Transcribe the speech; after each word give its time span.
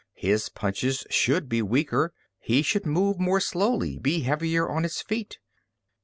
His 0.15 0.49
punches 0.49 1.05
should 1.11 1.47
be 1.47 1.61
weaker. 1.61 2.11
He 2.39 2.63
should 2.63 2.87
move 2.87 3.19
more 3.19 3.39
slowly, 3.39 3.99
be 3.99 4.21
heavier 4.21 4.67
on 4.67 4.81
his 4.81 4.99
feet. 4.99 5.37